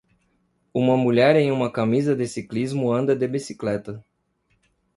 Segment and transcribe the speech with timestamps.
[0.73, 4.03] Uma mulher em uma camisa de ciclismo anda de bicicleta